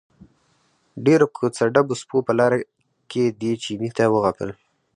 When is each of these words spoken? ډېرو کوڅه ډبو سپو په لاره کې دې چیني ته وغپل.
ډېرو 1.05 1.25
کوڅه 1.35 1.63
ډبو 1.73 1.95
سپو 2.01 2.17
په 2.27 2.33
لاره 2.39 2.57
کې 3.11 3.23
دې 3.39 3.51
چیني 3.63 3.89
ته 3.97 4.03
وغپل. 4.13 4.49